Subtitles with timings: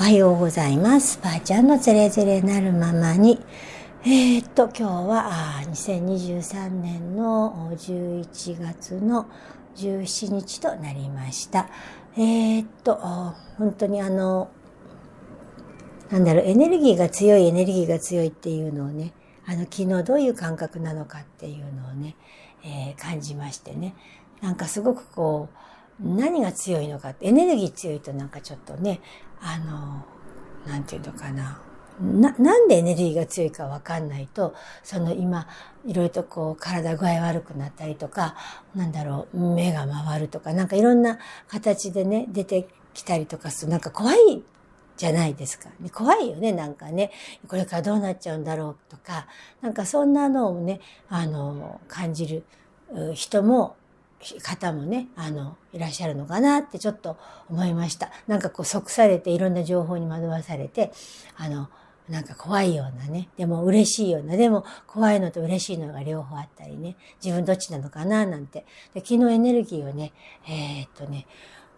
[0.00, 1.18] はようございます。
[1.20, 3.44] ばあちゃんのつれづれなるままに。
[4.04, 9.26] えー、っと、今日はあ2023年の11月の
[9.74, 11.68] 17日となりました。
[12.16, 12.94] えー、っと、
[13.58, 14.52] 本当にあの、
[16.10, 19.12] なんだろう、エネルギーが強い、エネルギーが強いっていうのをね、
[19.46, 22.14] あの、昨日どういう感覚なのかっていうのをね、
[22.62, 23.96] えー感じましてね。
[24.42, 25.58] なんかすごくこう、
[26.00, 29.00] 何が強いのかって、エネルギー強いとなんかちょっとね、
[29.40, 30.04] あの、
[30.66, 31.60] なんていうのかな。
[32.00, 35.48] な、なんでエネルギーが強いかわかんないと、その今、
[35.84, 38.36] いろいろとこう、体具合悪くなったりとか、
[38.74, 43.70] なんだろう、目が回るとか、なんかいろんな形でね、出てきたりとかする。
[43.70, 44.42] なんか怖い
[44.96, 45.70] じゃないですか。
[45.92, 47.10] 怖いよね、なんかね。
[47.48, 49.26] これからどうなっちゃうんだろうとか、
[49.60, 52.44] なんかそんなのをね、あの、感じる
[53.14, 53.76] 人も、
[54.42, 57.16] 方もね、あの、いらっしゃるのかなってちょっと
[57.48, 58.10] 思いました。
[58.26, 60.92] なんかこう、即されていろんな情報に惑わされて、
[61.36, 61.68] あの、
[62.08, 68.64] なんか怖いようなね、でも嬉しいような、でも怖いのと嬉しいのが両方あったりね、自分どっちなのかななんて。
[68.94, 70.12] で昨日エネルギーをね、
[70.46, 71.26] えーっとね、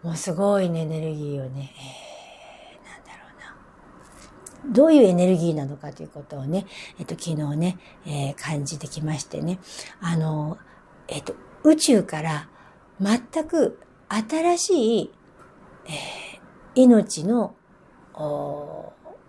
[0.03, 3.27] もうすごいね、エネルギーをね、えー、なんだろ
[4.65, 4.73] うな。
[4.73, 6.65] どういうエネルギーなのかということをね、
[6.97, 9.59] えっと、昨日ね、えー感じてきましてね、
[9.99, 10.57] あの、
[11.09, 12.49] えっと、宇宙から
[12.99, 15.13] 全く新しい、
[15.85, 16.31] えー
[16.75, 17.55] 命の、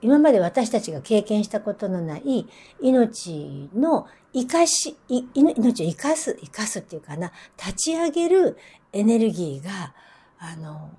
[0.01, 2.47] 今まで私たちが経験したことのない
[2.81, 4.97] 命の生かし、
[5.35, 8.59] 命を生かす、生かすっていうかな、立ち上げる
[8.93, 9.95] エネルギーが、
[10.39, 10.91] あの、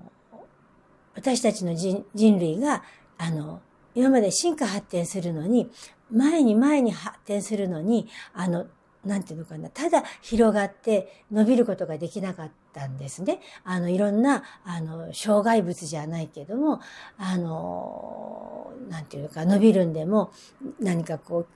[1.16, 2.84] 私たちの人人類が、
[3.18, 3.62] あの、
[3.96, 5.70] 今まで進化発展するのに、
[6.12, 8.68] 前に前に発展するのに、あの、
[9.06, 13.42] なんていうのかな、ただ広がって伸びることができなかったんですね。
[13.64, 16.80] あの、いろんな、あの、障害物じゃないけども、
[17.18, 20.32] あの、なんていうか、伸びるんでも、
[20.80, 21.48] 何かこう、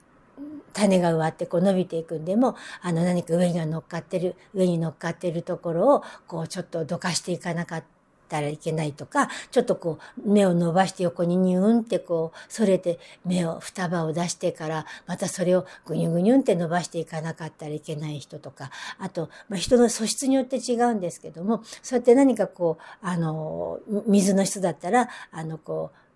[0.72, 7.86] 種が植わってこう伸びていくんでも、あの何か上に乗っかってる、上に乗っかってるところを、こうちょっとどかしていかなかった
[8.28, 26.07] たらいけないとか、ちょっとこう目を伸ばして横にニューンってこう、それて目を、双葉を出してから、またそれをぐにゅぐにゅんって伸ばしていかなかったらいけない人とか、あと、まあ、人の素質によって違うんですけども、そうやって何かこう、あの、水の人だったら、あのこう、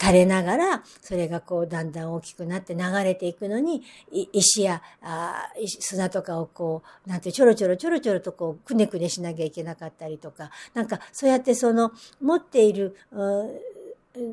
[0.00, 3.82] 垂れながら、それがこうだんだん大きくなって流れていくのに、
[4.32, 12.96] 石やあ石砂とかをこう、なんてちょろちょろちょろちょろとこう、くねくねしなきゃいけなかったりとか、なんかそうやってその持っている、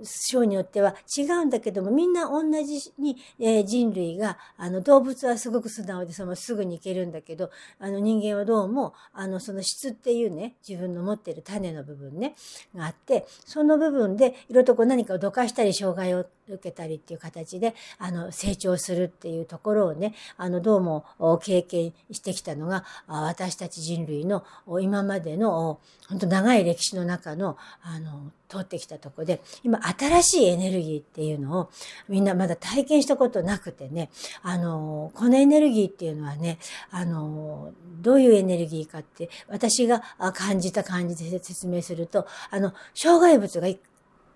[0.03, 7.49] 章によっては違うんだけども、みんな同じに、えー人類が、あの動物はすごく素直でそのすぐに行けるんだけど、
[7.79, 12.35] あの人間はどうも、あのその質っていうね、自分の持ってる種の部分ね、
[12.75, 21.05] があって、その部分でいろいろとこう何かをどかしたり障害を受けたりっていう形で、あの成長するっていうところをね、あのどうも
[21.41, 24.43] 経験してきたのが、私たち人類の
[24.81, 31.69] 今までの本当長い歴史の中の、あの、通ってきたとこで、今新しいエネルギーっていうのを
[32.07, 34.09] みんなまだ体験したことなくてね、
[34.43, 36.59] あの、このエネルギーっていうのはね、
[36.91, 37.71] あの、
[38.01, 43.79] どういうエネルギーかって、私が感じた感じで説明すると、あの、障害物が一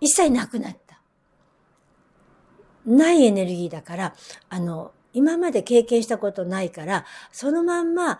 [0.09, 0.87] 切なくなった。
[2.88, 4.16] ないエネルギーだから、
[4.50, 8.20] あの、今まで経験したことないから、そのまんまあ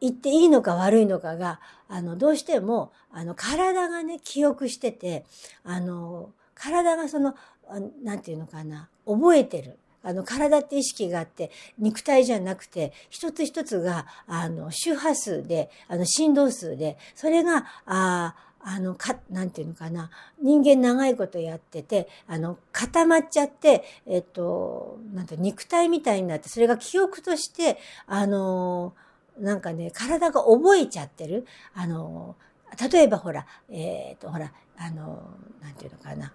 [0.00, 5.24] 言っていいのか悪いのかが、あの、どうしても、あの、体がね、記憶してて、
[5.64, 7.34] あの、体がその、
[8.02, 9.78] なんていうのかな、覚えてる。
[10.02, 20.10] あの、体って意識があって、肉体じゃなくて、一つ一つが、あの、周波数で、あの、振動数で、それが、あああの、か、なんていうのかな。
[20.42, 28.94] 人間長いことやってて、あの、固まっちゃって、えっと、なんて、肉体みたいになって、それが記憶として、あの、
[29.38, 31.46] なんかね、体が覚えちゃってる。
[31.74, 32.36] あの、
[32.92, 35.22] 例えばほら、えっと、ほら、あの、
[35.62, 36.32] なんていうのかな。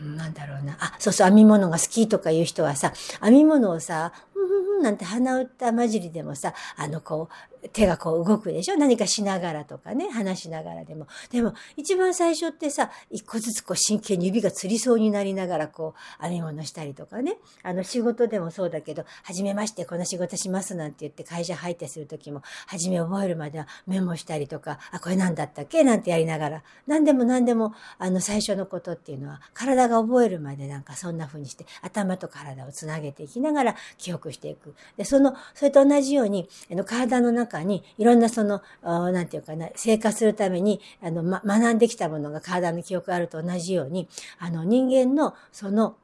[0.00, 0.76] なんだろうな。
[0.78, 2.92] あ、そうそう、編み物が好きとかいう人はさ、
[3.22, 4.12] 編み物をさ、
[4.46, 8.76] ふんふなんて鼻歌混じりでもさ、あの、こう、手がこう動くでしょ？
[8.76, 11.08] 何かしながらとかね、話しながらでも。
[11.32, 17.38] でも、一番最初ってさ、一個ずつこう真剣に指がつりそうになりながらこう、編み物したりとかね。
[17.64, 25.82] あの、仕事でもそうだけど、はじめまして、こんな仕事しますなんて言って会社入ってするときも、はじめ覚えるまではメモしたりとか、あ、これ何だったっけ？
[25.82, 34.74] なんてやりながら、何でも何でも、あの、最初のことっていうのは、体が覚えるまでなんかそんな風にして、頭と体をつなげていきながら記憶してしていく。
[34.96, 45.96] で、その、それと同じように、あの、体の中に、いろんなその、なんていうかな、生活するために、あの、ま、学んできたものが体の記憶があると同じように、あの、人間の、その、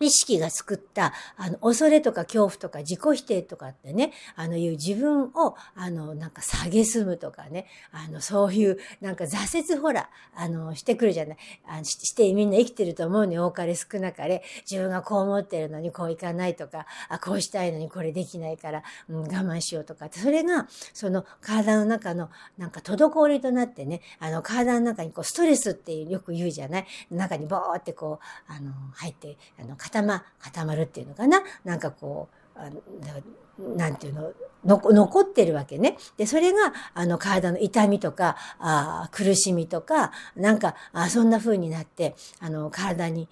[0.00, 11.36] 意識が作った、あの、恐れとか恐怖とか自己否定とかってね、あの、いう自分を、あの、なんか下げすむとかね、あの、そういう、なんか挫折ほら、あの、してくるじゃない。
[11.66, 26.86] あししてみんな生きてると思うに多かれ少なかれ、自分がこう思ってるのにこういかないとか、あ、こうしたいのにこれできないから、うん、我慢しようとか、それが、その体の中の、なんか滞りとなってね、あの、体の中にこう、ストレスってよく言うじゃない。
[27.10, 31.42] 中にボーってこう、あの、入って、あの、固ま、固まるっていうのかな？
[31.62, 32.70] なんかこう、あ
[33.76, 34.32] なんていうの、
[34.64, 35.98] の残ってるわけね。
[36.16, 43.28] で、それが、あの、体の痛みとか、あ苦しみとか、なんか、あそんな風になって、あの、体に、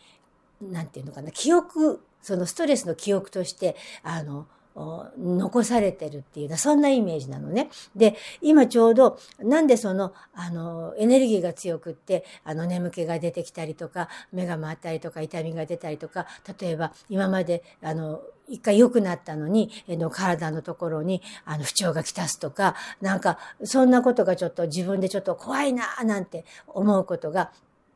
[0.61, 7.69] なんていうのかな、記憶、そのストレスの記憶として、あの、残されてるっていう、そんなイメージなのね。
[7.95, 16.27] で、今ちょうど、なんでその、あの、エネルギーが強くって、あの、眠気が出てきたりとか、目が回ったりとか、痛みが出たりとか、
[16.61, 27.53] 例えば、今まで、あの、一回良くなったのに、えの、体のところに、あの、不調がきたすとか、なんか、そんなことがちょっと自分でちょっと怖いなーなんて思うことが、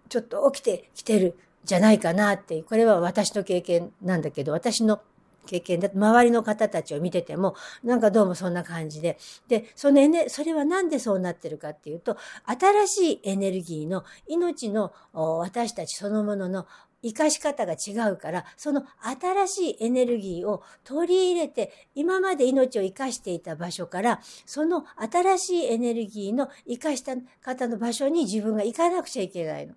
[0.09, 5.01] ちょっと起きてきてるじゃないかなって、これは私の経験なんだけど、私の
[5.47, 9.17] 経験だ周りの方たちを見てても、なんかどうもそんな感じで。
[9.49, 16.67] で、そのエネ、それはなんでそうなってるかっていうと、新しいエネルギーの命の私たちそのものの
[17.03, 29.75] 生かし方が違うから、その新しいエネルギーを取り入れて、今まで命を生かしていた場所から、その新しいエネルギーの生かした方の場所に自分が行かなくちゃいけないの。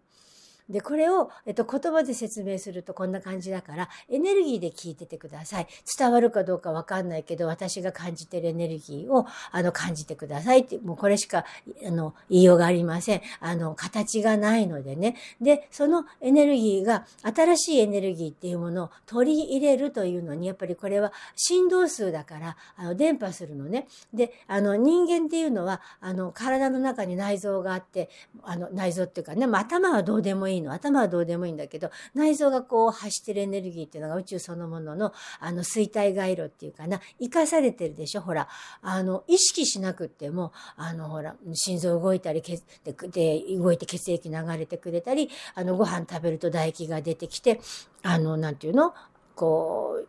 [0.69, 5.67] で、これを、えっと、言葉で説明するとこんな感じだから、エネルギーで聞いててください。
[5.97, 11.45] 伝わるかどうかわかんないけど、私が感じてるエネルギーを、あの、感じてくださいって、もうこれしか、
[11.85, 13.21] あの、言いようがありません。
[13.39, 15.15] あの、形がないのでね。
[15.41, 23.87] で、そのエネルギーが、新しいエネルギーっていうものを取り入れるというのに、やっぱりこれは振動数だから、あの、伝播するのね。
[24.13, 28.09] で、あの、人間っていうのは、あの、体の中に内臓があって、
[28.43, 30.71] あの、内臓っていうかね、頭はどうでもいいいの。
[30.71, 38.21] 頭はどうでもいいんだけど、内臓がこう発してるエネルギーっていうのが宇宙そのものの、あの、衰退回路っていうかな、生かされてるでしょ？
[38.21, 38.47] ほら、
[38.81, 47.59] あの、意識しなくっても、あの、ほら、心臓動いたり、で、動いて血液流れてくれたり、あの、ご飯食べると唾液が出てきて、
[48.03, 48.93] あの、なんていうの？
[49.35, 50.07] こう、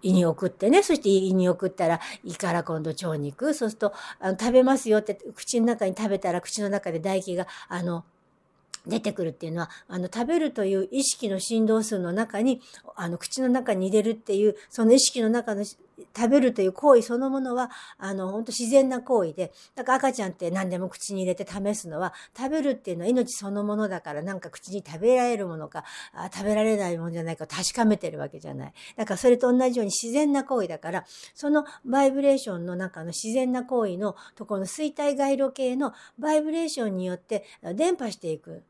[0.00, 3.54] 胃に送ってね、そして胃に送ったら胃から今度腸に行く。
[3.54, 8.04] そうすると、あの食べますよって口の中に食べたら口の中で唾液が、あの、
[8.86, 12.60] 出てくるっていうのは、あの、食べるという意識の振動数の中に、
[12.96, 28.72] あの、口の中に入れるっていう、その意識の中の食べるという行為そのものは、あの、本当自然な行為で、だから赤ちゃんって何でも口に入れて試すのは、食べるっていうのは命そのものだから、なんか口に食べられるものか、あ食べられないものじゃないか確かめてるわけじゃない。
[28.96, 37.44] だからそれと同じように自然な行為だから、そのバイブレーションの中の自然な行為のところの衰退回路系のバイブレーションによって
[37.74, 38.62] 伝播していく。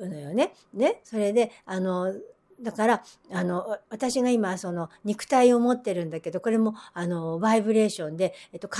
[0.00, 0.52] のよね。
[0.74, 1.00] ね？
[1.04, 2.12] それで、あの、
[2.58, 3.02] だから、
[3.32, 8.78] あの、私が今、その、肉体を持ってるんだけど、これも、あの、バイブレーションで、えっと、皮、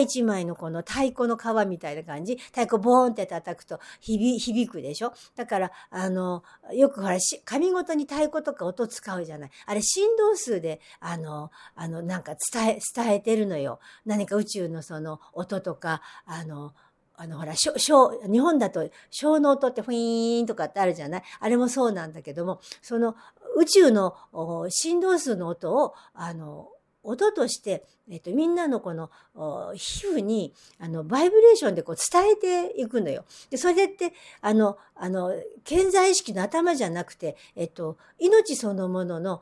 [0.00, 5.12] 皮一枚のこの太鼓の皮みたいな感じ、太鼓ボーンって叩くと響、響くでしょ？
[5.36, 9.50] だから、あの、よくほら、紙ごとに太鼓とか音使うじゃない。
[9.66, 13.78] あれ、振動数で、あの、あの、なんか伝え、伝えてるのよ。
[14.04, 16.74] 何か宇宙のその音とか、あの、
[17.16, 17.74] あの、ほら、小、
[18.30, 21.22] 日本だと小の音ってフィーンとかってあるじゃない？
[21.40, 23.16] あれもそうなんだけども、その
[23.56, 24.14] 宇宙の
[24.68, 26.68] 振動数の音を、あの、
[27.02, 29.10] 音として、えっと、みんなのこの
[29.74, 32.36] 皮膚に、あの、バイブレーションでこう伝え
[32.70, 33.24] ていくのよ。
[33.48, 35.32] で、それって、あの、あの、
[35.62, 39.40] 健在意識の頭じゃなくて、えっと、命そのものの、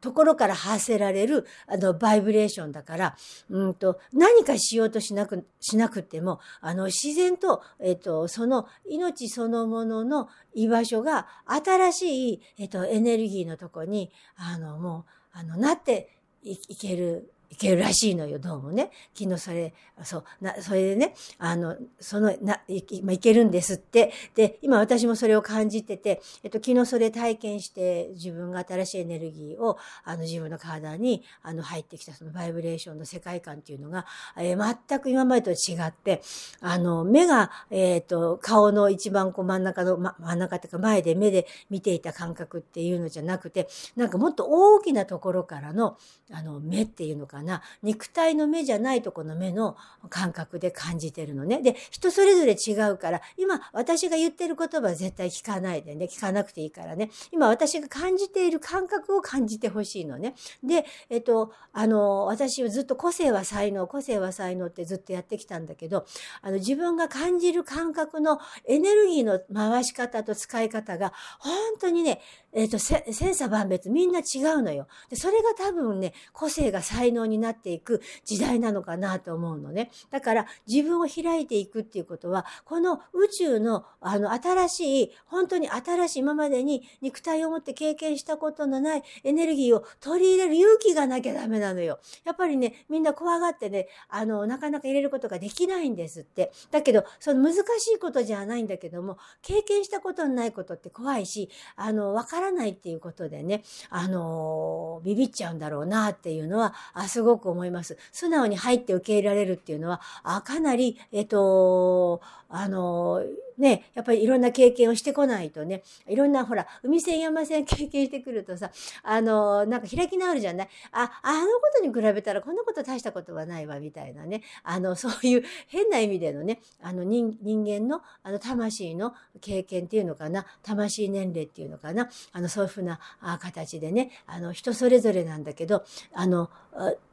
[0.00, 3.16] ところから発せられる、あの、バイブレーションだから、
[3.50, 18.90] うんと、何かしようとしなく、しなくても、あの、自然と、えっと、その命そのものの居場所が、新しい、えっと、エネルギーのとこに、あの、もう、あの、なっていけるいけるらしいのよ、どうもね。
[19.14, 19.72] 昨日それ、
[20.04, 24.12] そう、な、それでね、あの、その、な、い、まあ、いけるんですって。
[24.34, 34.04] で、今私もそれを感じてて、えっと、昨日それ体験して、自分が新しいエネルギーを、あの、自分の体に、あの、入ってきたそのバイブレーションの世界観っていうのが、
[34.36, 36.20] えー、全く今までと違って、
[36.60, 45.96] あの、目が、えっ、と、顔の一番こう真ん中の、ま、真ん中っていうか前で目で見ていた感覚っていうのじゃなくて、なんかもっと大きなところからの、
[46.30, 49.76] あの、目っていうのかな、肉体の目じゃないとこの目の
[50.10, 51.62] 感覚で感じてるのね。
[51.62, 57.10] で、人それぞれ違うから、今私が言ってる言葉は絶対聞かないでね、聞かなくていいからね。
[57.32, 60.34] 今私が感じている感覚を感じてほしいのね。
[60.62, 66.06] で、えっと、あの、私はずっと個性は才能、個性は才能ってずっとやってきたんだけど、
[66.42, 72.20] あの、自分が感じる感覚のエネルギーの回し方と使い方が、本当にね、
[72.58, 72.78] えっ、ー、と、
[73.12, 74.88] 千差万別みんな違うのよ。
[75.08, 79.92] で、それが多分ね、個性が才能になっていく時代なのかなと思うのね。
[80.10, 92.00] だから、自分を開いていくっていうことは、この宇宙の、あの、新しい、本当に新しい今までに肉体を持って経験したことのないエネルギーを取り入れる勇気がなきゃダメなのよ。
[92.24, 96.50] やっぱりね、みんな怖がってね、あの、なかなか入れることができないんですって。
[96.72, 107.96] だけど、その難しいことじゃないんだけども、経験したことのないことって怖いし、あの、わからないっていうことでね、あの、ビビっちゃうんだろうなっていうのは、あすごく思います。
[108.12, 113.22] 素直に入って受け入れられるっていうのは、あかなり、えっと、あの、
[113.58, 118.70] ね、やっぱりいろんな経験をしてこないとね、いろんなほら、海線山線経験してくるとさ、
[119.02, 120.68] あの、なんか開き直るじゃない？
[120.92, 124.42] あ、あのことに比べたらこんなこと大したことはないわ、みたいなね。
[124.62, 133.00] あの、そういう変な意味でのね、あの人人間の、あの、魂の経験っていうのかな、魂年齢っていうのかな、あの、そういうふうな
[133.40, 136.50] 形でね、あの、人それぞれなんだけど、あの、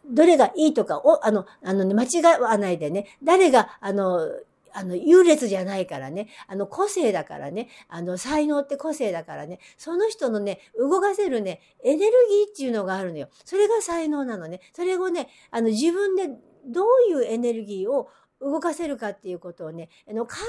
[0.10, 4.28] どれがいいとか、お、あの、あの、ね、間違わないでね、誰が、あの、
[4.76, 13.30] あの、優劣じゃないからね、あの、個性だからね、あの、才能って個性だからね、その人のね、動かせるね、エネルギーっていうのがあるのよ。
[13.46, 14.60] それが才能なのね。
[14.74, 16.28] それをね、あの、自分で
[16.68, 18.10] どういうエネルギーを
[18.42, 20.40] 動かせるかっていうことをね、あの、感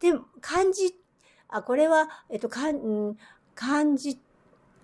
[0.00, 0.94] じて、感じ、
[1.54, 3.16] あ、これは、えっと、かん、
[3.54, 4.18] 感じ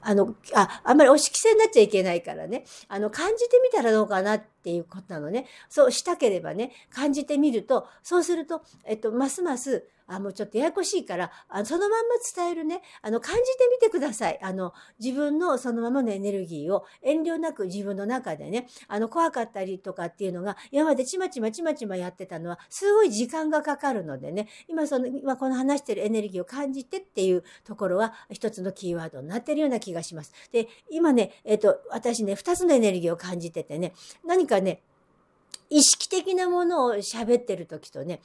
[0.02, 2.64] あの、あ、あんまり押し着せになっちゃいけないからね。
[2.88, 5.46] あの、感じてみたらどうかなってっていうことなのね。
[5.68, 14.38] そうしたければね、感じてみると、そうすると、えっと、ますます、あ、もうちょっとややこしいから、あそのまんま伝えるね、あの、感じてみてください。
[14.42, 30.32] あの、自分のそのままのエネルギーを遠慮なく自分の中でね、あの、怖かったりとかっていうのが、今までちまちまちまちまやってたのは、すごい時間がかかるのでね、今その、今この話してるエネルギーを感じてっていうところは、一つのキーワードになってるような気がします。
[30.50, 33.92] で、今ね、えっ、と、私ね、二つのエネルギーを感じててね、
[34.26, 34.80] 何かね、
[35.70, 38.20] 意識的なものを喋ってる時とね、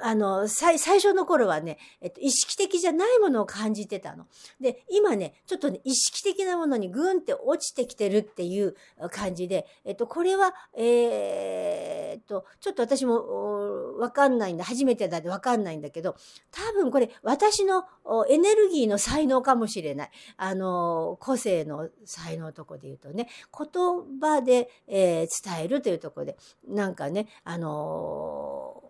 [0.00, 4.26] あの、最、最初の頃はね、えっと、意識的じゃないものを感じてたの。
[4.60, 8.76] で、今ね、ちょっとね、意識的なものにグンって落ちてきてるっていう
[9.10, 14.64] 感じで、えっと、これは、えー、っと、ちょっと私もわかんないんだ。
[14.64, 16.14] 初めてだってわかんないんだけど、
[16.52, 17.84] 多分これ、私の
[18.28, 20.10] エネルギーの才能かもしれない。
[20.36, 26.36] あの、個性の才能とこで言うとね、言葉で、えー、伝えるというところで、
[26.68, 28.82] なんかね、あの、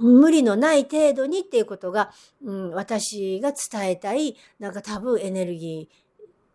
[0.00, 6.04] 無理のない程度にっていうことが、うん、私が伝えたい、なんか多分エネルギー、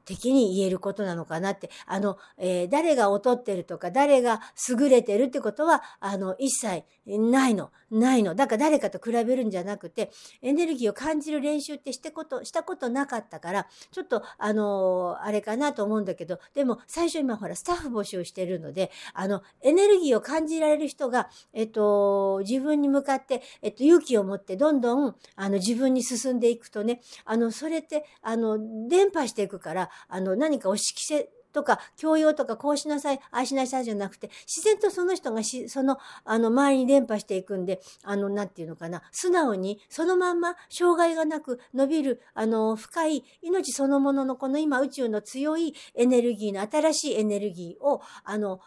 [0.09, 7.71] 的に言えることなのかなって、あの、えー、誰が劣ってるとか、誰が優れてるってことは、あの、一切ないの。
[7.91, 8.35] ないの。
[8.35, 48.59] だから誰かと比べるんじゃなくて、エネルギーを感じる練習ってしてこと、したことなかったから、ちょっと、あのー、あれかなと思うんだけど、でも、最初今ほら、スタッフ募集してるので、あの、エネルギーを感じられる人が、えっと、自分に向かって、えっと、勇気を持って、どんどん、あの、自分に進んでいくとね、あの、それって、あの、伝播していくから、あの、何か押し着せとか、教養とか、こうしなさい、ああしなさいじゃなくて、自然とその人がし、その、あの、周りに伝播していくんで、あの、なんていうのかな、素直に、そのまんま、障害がなく、伸びる、あの、深い、命そのものの、この今、宇宙の強いエネルギーの、新しいエネルギーを、あの、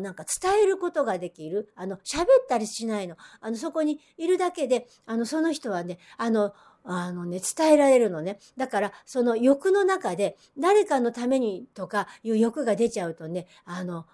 [0.00, 3.16] なんか伝えることができる、あの、喋ったりしないの。
[3.40, 6.52] あの、そこにいるだけで、あの、その人はね、あの、
[6.84, 8.38] あのね、伝えられるのね。
[8.56, 14.06] だから、その欲の中で、誰かのためにとかいう欲が出ちゃうとね、あの、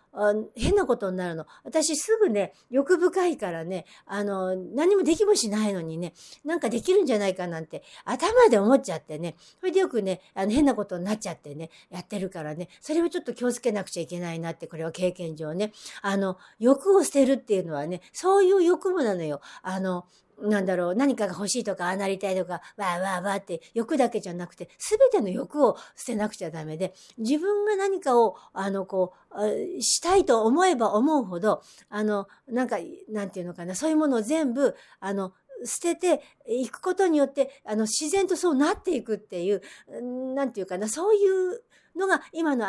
[0.54, 1.46] 変なことになるの。
[1.64, 19.40] 私すぐね、欲深いからね、あの、何もできもしないのにね、なんかできるんじゃないかなんて、頭で思っちゃってね、それでよくね、あの、変なことになっちゃってね、やってるからね、それをちょっと気をつけなくちゃいけないなって、これは経験上ね、あの、欲を捨てるっていうのはね、そういう欲もなのよ。
[19.62, 20.06] あの、
[20.40, 29.23] なんだろう、何かが欲しいとか、ああなりたいとか、わーわーわーって欲だけじゃなくて、すべての欲を捨てなくちゃダメで、自分が何かを、あの、こう、
[29.80, 32.76] したいと思えば思うほど、あの、なんか、
[33.08, 35.32] なんていうのかな、そういうものを全部、あの、
[35.64, 39.62] 捨てていくことによって、あの、自然とそうなっていくっていう、
[40.34, 41.62] なんていうかな、そういう
[41.96, 42.68] のが今の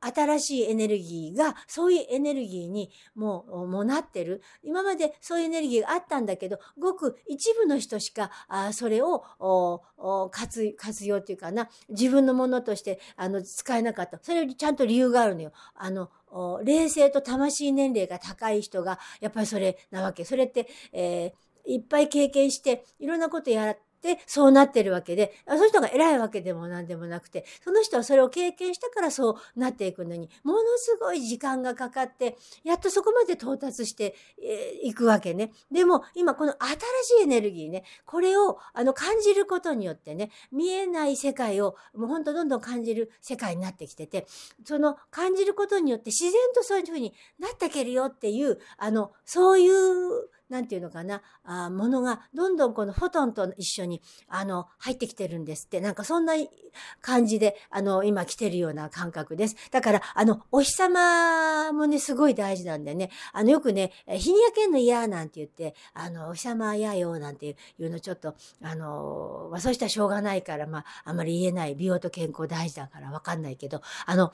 [0.00, 4.42] 新しいエネルギーが、そういうエネルギーにもう、もなってる。
[4.62, 9.24] 今までそういうエネルギーがあったんだけど、ごく一部の人しか、あそれを
[10.30, 14.18] 活活用っていうかな、自分のものとしてあの使えなかった。
[14.22, 15.52] それよりちゃんと理由があるのよ。
[15.74, 16.10] あの、
[16.64, 20.24] 冷静と魂年齢が高い人が、やっぱりそれなわけ。
[20.24, 34.14] それって、えー、いっぱい経験して、いろんなことやっで、そうなってるわけで、その人が偉いわけでも何でもなくて、その人はそれを経験したからそうなっていくのに、ものすごい時間がかかって、やっとそこまで到達して
[34.82, 35.52] いくわけね。
[35.70, 44.26] でも、今この新しいエネルギーね、これをあの感じることによってね、見えない世界をもうほんとどんどん感じる世界になってきてて、
[44.64, 56.34] その感じることによって自然とそういうふうになっていけるよっていう、あの、そういうなんていうのかな、あものがどんどんこのフォトンと一緒に、あの、入ってきてるんですって、なんかそんな
[57.00, 59.56] 感じで、あの、今来てるような感覚です。
[59.70, 71.74] だから、あの、お日様もね、すごい大事なんでね、あの、よくね、日に焼けんの嫌なんて言って、あの、お日様嫌よなんていうのちょっと、あの、まあ、そうしたらしょうがないから、まあ、あまり言えない。
[71.74, 74.32] 美容と健康大事だからわかんないけど、あの、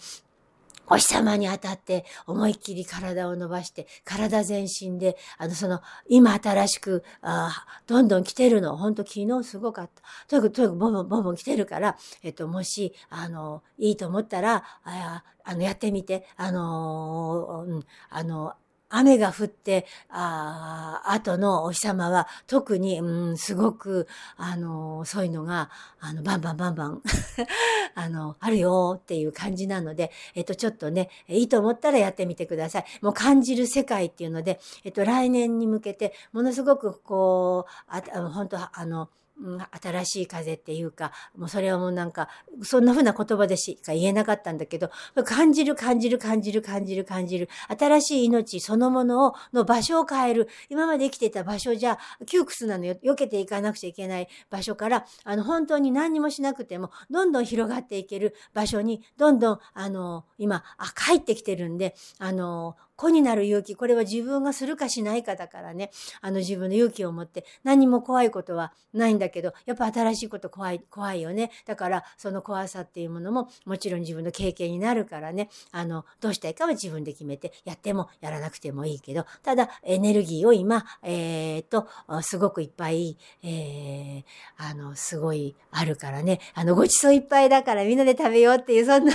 [0.88, 8.76] お日様に当たって思いっきり体を伸ばして、体全身で、あの、その、今新しく、あどんどん来てるの。
[8.76, 10.02] ほんと昨日すごかった。
[10.28, 18.54] とにかく、とにかくボンボンボンボン来てるから、えっと、もし、あの、いいと思ったら、ああの、やってみて、あの、うん、あの、
[18.96, 25.70] 雨が降って、ああ後のお日様は特に、うん、すごく、あの、そういうのが、
[26.00, 27.02] あの、バンバンバンバン
[27.94, 32.84] あの、あるよっていう感じなので、えっと、ちょっとね、いいと思ったらやってみてください。
[33.02, 39.08] もう感じる世界っていうので、えっと、来年に向けて、ものすごくこう、あ、本当あの、
[39.40, 42.28] うん、新しい風っていうか、もうそれはもうなんか、
[42.62, 44.90] そんな風な言葉でしか言えなかったんだけど、
[45.24, 71.50] 感じる感じる感じる感じる感じる、新しい命そのものを、の場所を変える、今まで生きてた場所じゃ窮屈なのよ、避けていかなくちゃいけない場所から、あの、本当に何にもしなくても、どんどん広がっていける場所に、どんどん、あの、今、あ、帰ってきてるんで、あの、子になる勇気、これは自分がするかしないかだからね、あの自分の勇気を持って何も怖いことはないんだけど、やっぱ新しいこと怖い、怖いよね。
[71.66, 81.88] だからその怖さっていうものももちろん自分の経験になるからね、あの、どうしたいかは自分で決めて、やってもやらなくてもいいけど、ただエネルギーを今、えー、っと、
[82.22, 84.24] すごくいっぱい、えー、
[84.56, 89.12] あの、すごいあるからね、あの、ごちそういっぱいだからみんなで食べようっていう、そんな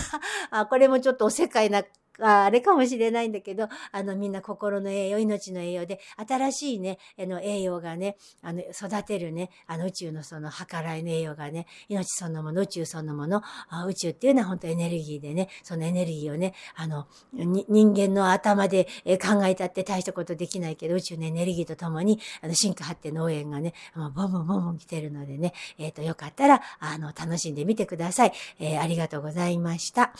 [0.51, 1.83] あ、これもちょっとおせっかいな
[2.21, 13.41] あれかもしれないんだけど、あの、みんな心の栄養、命の栄養で、新しいね、あの、栄養がね、あの、育てるね、あの、宇宙のその、計らいの栄養がね、命そのもの、宇宙そのもの、
[13.88, 28.34] 宇宙っていうのは本当エネルギーでね、そのエネルギーをね、あの、人間の頭で考えたって大したことできないけど、宇宙のエネルギーとともに、あの、進化発展農園がね、ボンボンボンボン来てるのでね、えっ、ー、と、よかったら、あの、楽しんでみてください。
[28.60, 30.13] えー、ありがとうございました。